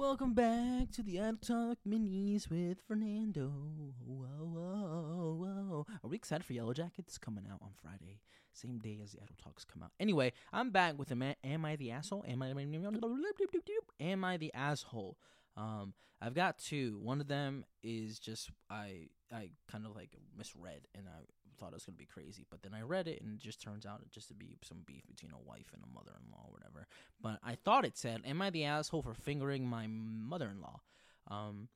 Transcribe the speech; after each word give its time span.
Welcome 0.00 0.32
back 0.32 0.90
to 0.92 1.02
the 1.02 1.18
Adult 1.18 1.42
Talk 1.42 1.78
Minis 1.86 2.48
with 2.48 2.78
Fernando. 2.88 3.52
Whoa, 4.06 4.26
whoa, 4.40 5.36
whoa. 5.38 5.86
Are 6.02 6.08
we 6.08 6.16
excited 6.16 6.42
for 6.42 6.54
Yellowjackets 6.54 7.20
coming 7.20 7.44
out 7.52 7.58
on 7.60 7.72
Friday? 7.82 8.22
Same 8.54 8.78
day 8.78 8.98
as 9.04 9.12
the 9.12 9.18
Adult 9.18 9.36
Talks 9.44 9.66
come 9.66 9.82
out. 9.82 9.90
Anyway, 10.00 10.32
I'm 10.54 10.70
back 10.70 10.98
with 10.98 11.08
the 11.08 11.16
man. 11.16 11.34
Am 11.44 11.66
I 11.66 11.76
the 11.76 11.90
Asshole? 11.90 12.24
Am 12.26 12.42
I, 12.42 12.48
am 12.48 14.24
I 14.24 14.36
the 14.38 14.54
Asshole? 14.54 15.18
Um, 15.56 15.94
I've 16.20 16.34
got 16.34 16.58
two. 16.58 16.98
One 17.02 17.20
of 17.20 17.28
them 17.28 17.64
is 17.82 18.18
just 18.18 18.50
I 18.68 19.08
I 19.32 19.50
kind 19.70 19.86
of 19.86 19.94
like 19.94 20.10
misread 20.36 20.86
and 20.94 21.06
I 21.08 21.20
thought 21.58 21.72
it 21.72 21.74
was 21.74 21.84
gonna 21.84 21.96
be 21.96 22.06
crazy, 22.06 22.46
but 22.50 22.62
then 22.62 22.74
I 22.74 22.82
read 22.82 23.08
it 23.08 23.22
and 23.22 23.34
it 23.34 23.40
just 23.40 23.62
turns 23.62 23.86
out 23.86 24.00
just 24.10 24.28
to 24.28 24.34
be 24.34 24.56
some 24.62 24.82
beef 24.86 25.06
between 25.06 25.32
a 25.32 25.48
wife 25.48 25.72
and 25.74 25.82
a 25.82 25.94
mother-in-law 25.94 26.46
or 26.46 26.52
whatever. 26.52 26.86
But 27.20 27.38
I 27.42 27.54
thought 27.54 27.84
it 27.84 27.96
said, 27.96 28.22
"Am 28.24 28.42
I 28.42 28.50
the 28.50 28.64
asshole 28.64 29.02
for 29.02 29.14
fingering 29.14 29.66
my 29.66 29.86
mother-in-law?" 29.86 30.80
Um, 31.28 31.68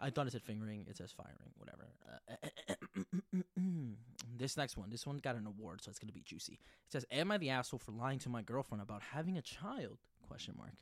I 0.00 0.10
thought 0.10 0.26
it 0.26 0.32
said 0.32 0.42
fingering. 0.42 0.86
It 0.88 0.96
says 0.96 1.12
firing. 1.12 1.52
Whatever. 1.56 1.88
Uh, 2.30 3.44
this 4.36 4.56
next 4.56 4.76
one, 4.76 4.90
this 4.90 5.06
one 5.06 5.18
got 5.18 5.34
an 5.34 5.46
award, 5.46 5.82
so 5.82 5.90
it's 5.90 5.98
gonna 5.98 6.12
be 6.12 6.22
juicy. 6.22 6.60
It 6.86 6.92
says, 6.92 7.04
"Am 7.10 7.32
I 7.32 7.38
the 7.38 7.50
asshole 7.50 7.80
for 7.80 7.92
lying 7.92 8.18
to 8.20 8.28
my 8.28 8.42
girlfriend 8.42 8.82
about 8.82 9.02
having 9.02 9.36
a 9.36 9.42
child?" 9.42 9.98
Question 10.22 10.54
mark. 10.56 10.74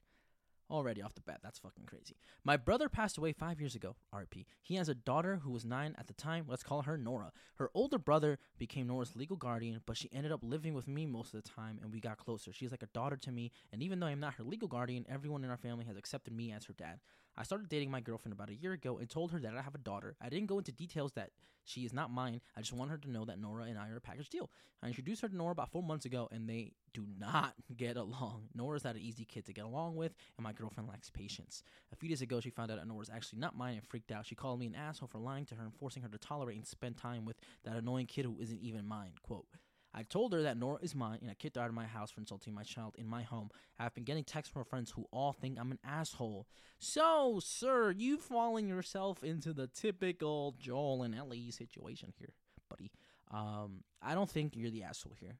Already 0.68 1.00
off 1.00 1.14
the 1.14 1.20
bat, 1.20 1.40
that's 1.44 1.60
fucking 1.60 1.86
crazy. 1.86 2.16
My 2.42 2.56
brother 2.56 2.88
passed 2.88 3.18
away 3.18 3.32
five 3.32 3.60
years 3.60 3.76
ago, 3.76 3.94
RP. 4.12 4.46
He 4.62 4.74
has 4.74 4.88
a 4.88 4.94
daughter 4.94 5.40
who 5.44 5.52
was 5.52 5.64
nine 5.64 5.94
at 5.96 6.08
the 6.08 6.12
time. 6.12 6.46
Let's 6.48 6.64
call 6.64 6.82
her 6.82 6.98
Nora. 6.98 7.30
Her 7.56 7.70
older 7.72 7.98
brother 7.98 8.40
became 8.58 8.88
Nora's 8.88 9.14
legal 9.14 9.36
guardian, 9.36 9.80
but 9.86 9.96
she 9.96 10.10
ended 10.12 10.32
up 10.32 10.40
living 10.42 10.74
with 10.74 10.88
me 10.88 11.06
most 11.06 11.34
of 11.34 11.42
the 11.42 11.48
time 11.48 11.78
and 11.80 11.92
we 11.92 12.00
got 12.00 12.18
closer. 12.18 12.52
She's 12.52 12.72
like 12.72 12.82
a 12.82 12.86
daughter 12.86 13.16
to 13.16 13.30
me, 13.30 13.52
and 13.72 13.80
even 13.80 14.00
though 14.00 14.06
I'm 14.06 14.18
not 14.18 14.34
her 14.34 14.44
legal 14.44 14.66
guardian, 14.66 15.06
everyone 15.08 15.44
in 15.44 15.50
our 15.50 15.56
family 15.56 15.84
has 15.84 15.96
accepted 15.96 16.34
me 16.34 16.50
as 16.50 16.64
her 16.64 16.74
dad. 16.74 16.98
I 17.36 17.44
started 17.44 17.68
dating 17.68 17.90
my 17.90 18.00
girlfriend 18.00 18.32
about 18.32 18.50
a 18.50 18.54
year 18.54 18.72
ago 18.72 18.98
and 18.98 19.08
told 19.08 19.30
her 19.32 19.38
that 19.40 19.56
I 19.56 19.62
have 19.62 19.74
a 19.74 19.78
daughter. 19.78 20.16
I 20.20 20.30
didn't 20.30 20.46
go 20.46 20.58
into 20.58 20.72
details 20.72 21.12
that 21.12 21.30
she 21.64 21.84
is 21.84 21.92
not 21.92 22.10
mine. 22.10 22.40
I 22.56 22.60
just 22.60 22.72
want 22.72 22.90
her 22.90 22.96
to 22.98 23.10
know 23.10 23.24
that 23.24 23.38
Nora 23.38 23.64
and 23.64 23.78
I 23.78 23.90
are 23.90 23.96
a 23.96 24.00
package 24.00 24.30
deal. 24.30 24.50
I 24.82 24.86
introduced 24.86 25.20
her 25.22 25.28
to 25.28 25.36
Nora 25.36 25.52
about 25.52 25.70
four 25.70 25.82
months 25.82 26.06
ago, 26.06 26.28
and 26.30 26.48
they 26.48 26.72
do 26.96 27.04
not 27.18 27.54
get 27.76 27.96
along. 27.96 28.48
Nora's 28.54 28.84
not 28.84 28.96
an 28.96 29.02
easy 29.02 29.24
kid 29.24 29.44
to 29.46 29.52
get 29.52 29.64
along 29.64 29.96
with, 29.96 30.14
and 30.36 30.44
my 30.44 30.52
girlfriend 30.52 30.88
lacks 30.88 31.10
patience. 31.10 31.62
A 31.92 31.96
few 31.96 32.08
days 32.08 32.22
ago, 32.22 32.40
she 32.40 32.50
found 32.50 32.70
out 32.70 32.78
that 32.78 32.88
Nora's 32.88 33.10
actually 33.12 33.38
not 33.38 33.56
mine 33.56 33.74
and 33.74 33.86
freaked 33.86 34.10
out. 34.10 34.26
She 34.26 34.34
called 34.34 34.58
me 34.58 34.66
an 34.66 34.74
asshole 34.74 35.08
for 35.08 35.18
lying 35.18 35.44
to 35.46 35.54
her 35.54 35.64
and 35.64 35.74
forcing 35.74 36.02
her 36.02 36.08
to 36.08 36.18
tolerate 36.18 36.56
and 36.56 36.66
spend 36.66 36.96
time 36.96 37.24
with 37.24 37.36
that 37.64 37.76
annoying 37.76 38.06
kid 38.06 38.24
who 38.24 38.38
isn't 38.40 38.60
even 38.60 38.86
mine. 38.86 39.12
Quote. 39.22 39.46
I 39.94 40.02
told 40.02 40.34
her 40.34 40.42
that 40.42 40.58
Nora 40.58 40.78
is 40.82 40.94
mine 40.94 41.18
and 41.22 41.30
I 41.30 41.34
kicked 41.34 41.56
her 41.56 41.62
out 41.62 41.70
of 41.70 41.74
my 41.74 41.86
house 41.86 42.10
for 42.10 42.20
insulting 42.20 42.52
my 42.52 42.64
child 42.64 42.96
in 42.98 43.06
my 43.06 43.22
home. 43.22 43.48
I've 43.78 43.94
been 43.94 44.04
getting 44.04 44.24
texts 44.24 44.52
from 44.52 44.60
her 44.60 44.64
friends 44.64 44.90
who 44.90 45.06
all 45.10 45.32
think 45.32 45.58
I'm 45.58 45.72
an 45.72 45.78
asshole. 45.82 46.46
So, 46.78 47.40
sir, 47.42 47.94
you've 47.96 48.20
fallen 48.20 48.68
yourself 48.68 49.24
into 49.24 49.54
the 49.54 49.68
typical 49.68 50.54
Joel 50.58 51.02
and 51.02 51.14
Ellie 51.14 51.50
situation 51.50 52.12
here, 52.18 52.34
buddy. 52.68 52.90
Um, 53.30 53.84
I 54.02 54.14
don't 54.14 54.28
think 54.28 54.54
you're 54.54 54.70
the 54.70 54.82
asshole 54.82 55.16
here. 55.18 55.38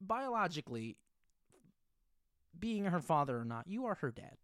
Biologically, 0.00 0.96
being 2.58 2.84
her 2.84 3.00
father 3.00 3.38
or 3.38 3.44
not, 3.44 3.66
you 3.66 3.86
are 3.86 3.96
her 3.96 4.10
dad. 4.10 4.36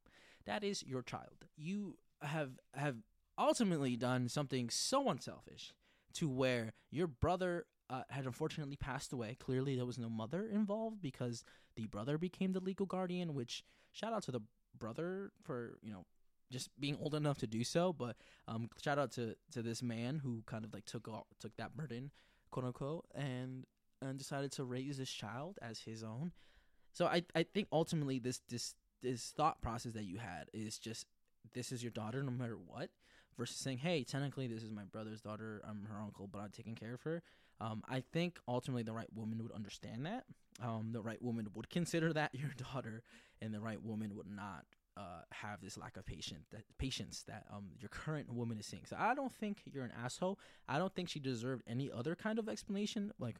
That 0.44 0.62
is 0.62 0.82
your 0.82 1.02
child. 1.02 1.46
You 1.56 1.98
have 2.22 2.52
have 2.74 2.96
ultimately 3.38 3.96
done 3.96 4.28
something 4.28 4.70
so 4.70 5.08
unselfish 5.08 5.74
to 6.14 6.28
where 6.28 6.72
your 6.90 7.06
brother 7.06 7.66
uh, 7.90 8.02
had 8.08 8.24
unfortunately 8.26 8.76
passed 8.76 9.12
away. 9.12 9.36
Clearly, 9.38 9.76
there 9.76 9.84
was 9.84 9.98
no 9.98 10.08
mother 10.08 10.46
involved 10.46 11.00
because 11.02 11.44
the 11.76 11.86
brother 11.86 12.18
became 12.18 12.52
the 12.52 12.60
legal 12.60 12.86
guardian. 12.86 13.34
Which 13.34 13.64
shout 13.92 14.12
out 14.12 14.22
to 14.24 14.32
the 14.32 14.40
brother 14.78 15.32
for 15.42 15.78
you 15.82 15.92
know 15.92 16.04
just 16.50 16.68
being 16.78 16.96
old 17.00 17.14
enough 17.14 17.38
to 17.38 17.46
do 17.46 17.64
so. 17.64 17.92
But 17.92 18.16
um, 18.48 18.68
shout 18.82 18.98
out 18.98 19.12
to 19.12 19.36
to 19.52 19.62
this 19.62 19.82
man 19.82 20.20
who 20.20 20.42
kind 20.46 20.64
of 20.64 20.72
like 20.72 20.84
took 20.84 21.08
all, 21.08 21.26
took 21.40 21.56
that 21.56 21.76
burden, 21.76 22.10
quote 22.50 22.66
unquote, 22.66 23.06
and 23.14 23.64
and 24.02 24.18
decided 24.18 24.52
to 24.52 24.64
raise 24.64 24.98
this 24.98 25.10
child 25.10 25.58
as 25.62 25.80
his 25.80 26.02
own. 26.02 26.32
So 26.92 27.06
I 27.06 27.22
I 27.34 27.42
think 27.42 27.68
ultimately 27.72 28.18
this 28.18 28.40
this 28.48 28.74
this 29.02 29.32
thought 29.36 29.60
process 29.60 29.92
that 29.92 30.04
you 30.04 30.18
had 30.18 30.48
is 30.52 30.78
just 30.78 31.06
this 31.54 31.72
is 31.72 31.82
your 31.82 31.92
daughter 31.92 32.22
no 32.22 32.30
matter 32.30 32.56
what 32.66 32.90
versus 33.36 33.56
saying 33.56 33.78
hey 33.78 34.02
technically 34.02 34.46
this 34.46 34.62
is 34.62 34.70
my 34.70 34.82
brother's 34.90 35.20
daughter 35.20 35.62
i'm 35.68 35.86
her 35.88 36.00
uncle 36.00 36.26
but 36.26 36.40
i'm 36.40 36.50
taking 36.50 36.74
care 36.74 36.94
of 36.94 37.02
her 37.02 37.22
um, 37.60 37.82
I 37.88 38.02
think 38.12 38.38
ultimately 38.46 38.82
the 38.82 38.92
right 38.92 39.08
woman 39.14 39.42
would 39.42 39.52
understand 39.52 40.06
that. 40.06 40.24
Um, 40.62 40.90
the 40.92 41.02
right 41.02 41.20
woman 41.22 41.48
would 41.54 41.70
consider 41.70 42.12
that 42.12 42.34
your 42.34 42.50
daughter, 42.72 43.02
and 43.40 43.52
the 43.52 43.60
right 43.60 43.82
woman 43.82 44.14
would 44.16 44.28
not 44.28 44.64
uh, 44.96 45.22
have 45.30 45.60
this 45.60 45.76
lack 45.76 45.96
of 45.96 46.06
patience 46.06 46.46
that 46.52 46.62
patience 46.78 47.24
that 47.28 47.44
um, 47.52 47.66
your 47.78 47.88
current 47.90 48.32
woman 48.32 48.58
is 48.58 48.66
seeing. 48.66 48.84
So 48.86 48.96
I 48.98 49.14
don't 49.14 49.32
think 49.32 49.58
you're 49.64 49.84
an 49.84 49.92
asshole. 50.02 50.38
I 50.68 50.78
don't 50.78 50.94
think 50.94 51.08
she 51.08 51.20
deserved 51.20 51.62
any 51.66 51.90
other 51.90 52.14
kind 52.14 52.38
of 52.38 52.48
explanation. 52.48 53.12
Like 53.18 53.36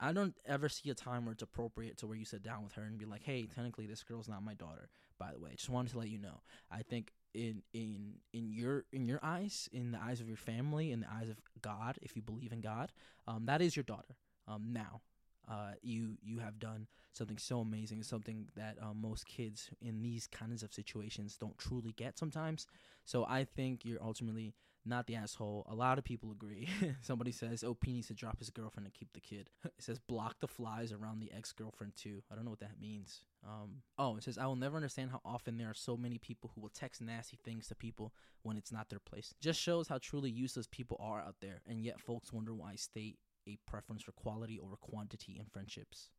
I 0.00 0.12
don't 0.12 0.34
ever 0.46 0.68
see 0.68 0.90
a 0.90 0.94
time 0.94 1.24
where 1.24 1.32
it's 1.32 1.42
appropriate 1.42 1.98
to 1.98 2.06
where 2.06 2.16
you 2.16 2.24
sit 2.24 2.42
down 2.42 2.64
with 2.64 2.72
her 2.74 2.82
and 2.82 2.98
be 2.98 3.04
like, 3.04 3.22
"Hey, 3.22 3.46
technically 3.46 3.86
this 3.86 4.02
girl's 4.02 4.28
not 4.28 4.42
my 4.42 4.54
daughter." 4.54 4.88
By 5.18 5.32
the 5.32 5.38
way, 5.38 5.54
just 5.56 5.70
wanted 5.70 5.92
to 5.92 5.98
let 5.98 6.08
you 6.08 6.18
know. 6.18 6.40
I 6.70 6.82
think 6.82 7.12
in 7.32 7.62
in 7.72 8.14
in 8.32 8.52
your 8.52 8.84
in 8.92 9.06
your 9.06 9.20
eyes, 9.22 9.68
in 9.72 9.92
the 9.92 10.00
eyes 10.02 10.20
of 10.20 10.28
your 10.28 10.36
family, 10.36 10.92
in 10.92 11.00
the 11.00 11.10
eyes 11.10 11.28
of 11.28 11.40
God, 11.62 11.98
if 12.02 12.16
you 12.16 12.22
believe 12.22 12.52
in 12.52 12.60
God, 12.60 12.92
um, 13.26 13.46
that 13.46 13.62
is 13.62 13.76
your 13.76 13.84
daughter. 13.84 14.16
Um, 14.46 14.72
now, 14.72 15.02
uh, 15.48 15.72
you 15.82 16.16
you 16.22 16.38
have 16.38 16.58
done 16.58 16.86
something 17.12 17.38
so 17.38 17.60
amazing, 17.60 18.02
something 18.02 18.48
that 18.56 18.76
um, 18.82 19.00
most 19.00 19.26
kids 19.26 19.70
in 19.80 20.02
these 20.02 20.26
kinds 20.26 20.62
of 20.62 20.72
situations 20.72 21.36
don't 21.36 21.56
truly 21.58 21.92
get 21.92 22.18
sometimes. 22.18 22.66
So 23.04 23.24
I 23.28 23.44
think 23.44 23.84
you're 23.84 24.02
ultimately 24.02 24.54
not 24.86 25.06
the 25.06 25.16
asshole. 25.16 25.66
A 25.70 25.74
lot 25.74 25.98
of 25.98 26.04
people 26.04 26.30
agree. 26.30 26.68
Somebody 27.00 27.32
says, 27.32 27.64
"Oh, 27.64 27.74
P 27.74 27.92
needs 27.92 28.08
to 28.08 28.14
drop 28.14 28.38
his 28.38 28.50
girlfriend 28.50 28.86
and 28.86 28.94
keep 28.94 29.12
the 29.12 29.20
kid." 29.20 29.50
it 29.64 29.72
says, 29.78 29.98
"Block 29.98 30.36
the 30.40 30.48
flies 30.48 30.92
around 30.92 31.20
the 31.20 31.32
ex-girlfriend 31.32 31.96
too." 31.96 32.22
I 32.30 32.34
don't 32.34 32.44
know 32.44 32.50
what 32.50 32.60
that 32.60 32.80
means. 32.80 33.22
Um, 33.46 33.82
oh, 33.98 34.16
it 34.16 34.24
says, 34.24 34.38
"I 34.38 34.46
will 34.46 34.56
never 34.56 34.76
understand 34.76 35.10
how 35.10 35.20
often 35.24 35.58
there 35.58 35.70
are 35.70 35.74
so 35.74 35.96
many 35.96 36.18
people 36.18 36.50
who 36.54 36.60
will 36.60 36.68
text 36.68 37.00
nasty 37.00 37.38
things 37.44 37.68
to 37.68 37.74
people 37.74 38.12
when 38.42 38.56
it's 38.56 38.72
not 38.72 38.88
their 38.90 39.00
place." 39.00 39.34
Just 39.40 39.60
shows 39.60 39.88
how 39.88 39.98
truly 39.98 40.30
useless 40.30 40.68
people 40.70 40.96
are 41.00 41.20
out 41.20 41.36
there, 41.40 41.62
and 41.66 41.82
yet 41.82 42.00
folks 42.00 42.32
wonder 42.32 42.54
why 42.54 42.72
I 42.72 42.76
state 42.76 43.18
a 43.46 43.58
preference 43.66 44.02
for 44.02 44.12
quality 44.12 44.58
over 44.58 44.76
quantity 44.76 45.36
in 45.38 45.46
friendships. 45.46 46.10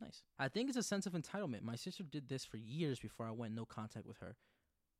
Nice. 0.00 0.22
I 0.38 0.48
think 0.48 0.68
it's 0.68 0.76
a 0.76 0.82
sense 0.82 1.06
of 1.06 1.14
entitlement. 1.14 1.62
My 1.62 1.76
sister 1.76 2.02
did 2.02 2.28
this 2.28 2.44
for 2.44 2.58
years 2.58 2.98
before 2.98 3.26
I 3.26 3.30
went 3.30 3.54
no 3.54 3.64
contact 3.64 4.06
with 4.06 4.18
her. 4.18 4.36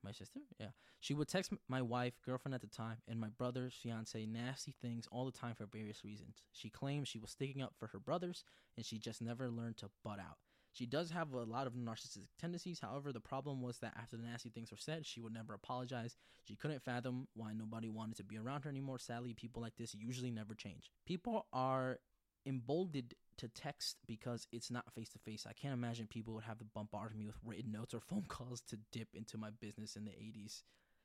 My 0.06 0.12
sister? 0.12 0.38
Yeah. 0.60 0.68
She 1.00 1.14
would 1.14 1.26
text 1.26 1.52
my 1.68 1.82
wife, 1.82 2.14
girlfriend 2.24 2.54
at 2.54 2.60
the 2.60 2.68
time, 2.68 2.98
and 3.08 3.18
my 3.18 3.28
brother's 3.28 3.74
fiance 3.74 4.24
nasty 4.24 4.72
things 4.80 5.08
all 5.10 5.24
the 5.26 5.32
time 5.32 5.56
for 5.56 5.66
various 5.66 6.04
reasons. 6.04 6.44
She 6.52 6.70
claims 6.70 7.08
she 7.08 7.18
was 7.18 7.30
sticking 7.30 7.60
up 7.60 7.74
for 7.76 7.88
her 7.88 7.98
brothers 7.98 8.44
and 8.76 8.86
she 8.86 8.98
just 8.98 9.20
never 9.20 9.50
learned 9.50 9.78
to 9.78 9.90
butt 10.04 10.20
out. 10.20 10.36
She 10.72 10.86
does 10.86 11.10
have 11.10 11.32
a 11.32 11.42
lot 11.42 11.66
of 11.66 11.72
narcissistic 11.72 12.28
tendencies. 12.38 12.78
However, 12.80 13.12
the 13.12 13.18
problem 13.18 13.62
was 13.62 13.78
that 13.78 13.94
after 14.00 14.16
the 14.16 14.22
nasty 14.22 14.50
things 14.50 14.70
were 14.70 14.76
said, 14.76 15.06
she 15.06 15.20
would 15.20 15.32
never 15.32 15.54
apologize. 15.54 16.16
She 16.44 16.54
couldn't 16.54 16.82
fathom 16.84 17.26
why 17.34 17.52
nobody 17.52 17.88
wanted 17.88 18.16
to 18.18 18.24
be 18.24 18.38
around 18.38 18.62
her 18.62 18.70
anymore. 18.70 18.98
Sadly, 18.98 19.34
people 19.34 19.60
like 19.60 19.76
this 19.76 19.94
usually 19.94 20.30
never 20.30 20.54
change. 20.54 20.92
People 21.04 21.46
are 21.52 21.98
emboldened 22.46 23.14
to 23.38 23.48
text 23.48 23.98
because 24.06 24.46
it's 24.52 24.70
not 24.70 24.92
face 24.94 25.10
to 25.10 25.18
face. 25.18 25.46
I 25.48 25.52
can't 25.52 25.74
imagine 25.74 26.06
people 26.06 26.34
would 26.34 26.44
have 26.44 26.58
to 26.58 26.64
bombard 26.64 27.16
me 27.16 27.26
with 27.26 27.36
written 27.44 27.72
notes 27.72 27.92
or 27.92 28.00
phone 28.08 28.24
calls 28.28 28.60
to 28.62 28.78
dip 28.92 29.08
into 29.14 29.36
my 29.36 29.50
business 29.50 29.96
in 29.96 30.04
the 30.04 30.12
80s. 30.12 30.62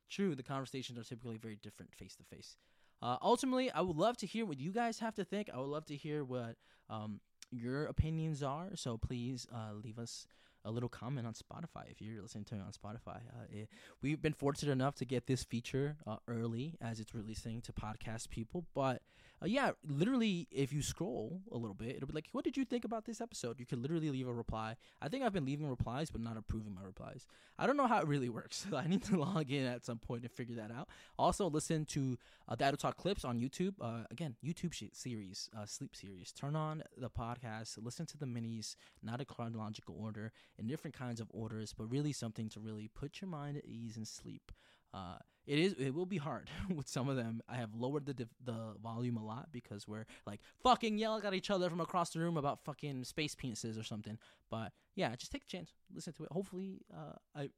True, 0.09 0.35
the 0.35 0.43
conversations 0.43 0.99
are 0.99 1.03
typically 1.03 1.37
very 1.37 1.57
different 1.61 1.95
face 1.95 2.15
to 2.15 2.23
face. 2.23 2.57
Ultimately, 3.01 3.71
I 3.71 3.81
would 3.81 3.97
love 3.97 4.17
to 4.17 4.27
hear 4.27 4.45
what 4.45 4.59
you 4.59 4.71
guys 4.71 4.99
have 4.99 5.15
to 5.15 5.23
think. 5.23 5.49
I 5.51 5.57
would 5.57 5.69
love 5.69 5.85
to 5.85 5.95
hear 5.95 6.23
what 6.23 6.57
um, 6.89 7.19
your 7.49 7.85
opinions 7.85 8.43
are. 8.43 8.69
So 8.75 8.97
please 8.97 9.47
uh, 9.53 9.73
leave 9.73 9.97
us 9.97 10.27
a 10.65 10.71
little 10.71 10.89
comment 10.89 11.27
on 11.27 11.33
Spotify 11.33 11.89
if 11.89 12.01
you're 12.01 12.21
listening 12.21 12.45
to 12.45 12.55
me 12.55 12.61
on 12.61 12.71
Spotify. 12.71 13.17
Uh, 13.17 13.45
it, 13.51 13.69
we've 14.01 14.21
been 14.21 14.33
fortunate 14.33 14.71
enough 14.71 14.95
to 14.95 15.05
get 15.05 15.27
this 15.27 15.43
feature 15.43 15.97
uh, 16.05 16.17
early 16.27 16.75
as 16.81 16.99
it's 16.99 17.13
releasing 17.13 17.61
to 17.61 17.73
podcast 17.73 18.29
people, 18.29 18.65
but 18.73 19.01
uh, 19.41 19.47
yeah, 19.47 19.71
literally, 19.87 20.47
if 20.51 20.71
you 20.71 20.83
scroll 20.83 21.41
a 21.51 21.57
little 21.57 21.73
bit, 21.73 21.95
it'll 21.95 22.07
be 22.07 22.13
like, 22.13 22.29
"What 22.31 22.43
did 22.43 22.57
you 22.57 22.63
think 22.63 22.85
about 22.85 23.05
this 23.05 23.19
episode?" 23.21 23.59
You 23.59 23.65
can 23.65 23.81
literally 23.81 24.11
leave 24.11 24.27
a 24.27 24.33
reply. 24.33 24.75
I 25.01 25.09
think 25.09 25.23
I've 25.23 25.33
been 25.33 25.45
leaving 25.45 25.67
replies, 25.67 26.11
but 26.11 26.21
not 26.21 26.37
approving 26.37 26.75
my 26.75 26.83
replies. 26.83 27.25
I 27.57 27.65
don't 27.65 27.75
know 27.77 27.87
how 27.87 27.99
it 27.99 28.07
really 28.07 28.29
works. 28.29 28.67
I 28.75 28.87
need 28.87 29.03
to 29.05 29.17
log 29.19 29.51
in 29.51 29.65
at 29.65 29.83
some 29.83 29.97
point 29.97 30.21
and 30.23 30.31
figure 30.31 30.55
that 30.57 30.71
out. 30.71 30.89
Also, 31.17 31.49
listen 31.49 31.85
to 31.85 32.19
uh, 32.47 32.55
Dad 32.55 32.77
Talk 32.77 32.97
clips 32.97 33.25
on 33.25 33.39
YouTube. 33.39 33.73
Uh, 33.81 34.03
again, 34.11 34.35
YouTube 34.45 34.75
series, 34.93 35.49
uh, 35.57 35.65
sleep 35.65 35.95
series. 35.95 36.31
Turn 36.31 36.55
on 36.55 36.83
the 36.95 37.09
podcast, 37.09 37.79
listen 37.81 38.05
to 38.07 38.17
the 38.17 38.27
minis, 38.27 38.75
not 39.01 39.21
a 39.21 39.25
chronological 39.25 39.95
order, 39.99 40.31
in 40.57 40.67
different 40.67 40.97
kinds 40.97 41.19
of 41.19 41.27
orders, 41.31 41.73
but 41.77 41.91
really 41.91 42.13
something 42.13 42.49
to 42.49 42.59
really 42.59 42.87
put 42.87 43.21
your 43.21 43.29
mind 43.29 43.57
at 43.57 43.65
ease 43.65 43.97
and 43.97 44.07
sleep. 44.07 44.51
Uh, 44.93 45.17
it 45.47 45.57
is 45.57 45.73
it 45.73 45.93
will 45.93 46.05
be 46.05 46.17
hard 46.17 46.49
with 46.75 46.87
some 46.87 47.09
of 47.09 47.15
them. 47.15 47.41
I 47.49 47.55
have 47.55 47.73
lowered 47.73 48.05
the 48.05 48.13
div- 48.13 48.35
the 48.43 48.75
volume 48.81 49.17
a 49.17 49.23
lot 49.23 49.49
because 49.51 49.87
we're 49.87 50.05
like 50.25 50.41
fucking 50.61 50.97
yelling 50.97 51.25
at 51.25 51.33
each 51.33 51.49
other 51.49 51.69
from 51.69 51.81
across 51.81 52.11
the 52.11 52.19
room 52.19 52.37
about 52.37 52.63
fucking 52.63 53.03
space 53.05 53.35
penises 53.35 53.79
or 53.79 53.83
something. 53.83 54.17
But 54.49 54.73
yeah, 54.95 55.15
just 55.15 55.31
take 55.31 55.43
a 55.43 55.47
chance, 55.47 55.71
listen 55.93 56.13
to 56.13 56.23
it. 56.23 56.31
Hopefully, 56.31 56.81
uh, 56.93 57.13
I 57.35 57.49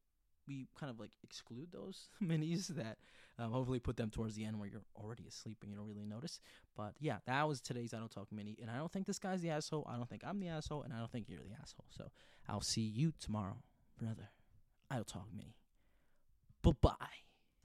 we 0.48 0.68
kind 0.80 0.90
of 0.90 1.00
like 1.00 1.12
exclude 1.24 1.70
those 1.72 2.10
minis 2.24 2.68
that 2.68 2.98
um, 3.40 3.52
hopefully 3.52 3.80
put 3.80 3.98
them 3.98 4.10
towards 4.10 4.36
the 4.36 4.46
end 4.46 4.60
where 4.60 4.70
you're 4.70 4.82
already 4.96 5.26
asleep 5.28 5.58
and 5.62 5.72
you 5.72 5.78
don't 5.78 5.88
really 5.88 6.06
notice. 6.06 6.40
But 6.78 6.94
yeah, 7.00 7.18
that 7.26 7.48
was 7.48 7.62
today's 7.62 7.94
Idle 7.94 8.08
Talk 8.08 8.28
mini. 8.32 8.58
And 8.62 8.70
I 8.70 8.78
don't 8.78 8.92
think 8.92 9.08
this 9.08 9.20
guy's 9.20 9.42
the 9.42 9.50
asshole. 9.50 9.88
I 9.90 9.96
don't 9.96 10.10
think 10.10 10.24
I'm 10.26 10.40
the 10.40 10.50
asshole. 10.50 10.84
And 10.84 10.94
I 10.94 11.00
don't 11.00 11.12
think 11.12 11.28
you're 11.28 11.40
the 11.40 11.56
asshole. 11.62 11.86
So 11.90 12.12
I'll 12.48 12.62
see 12.62 12.82
you 12.82 13.14
tomorrow 13.20 13.58
for 13.98 14.06
another 14.06 14.30
Idle 14.92 15.06
Talk 15.06 15.28
mini. 15.36 15.56
Bye 16.62 16.72
bye. 16.82 17.33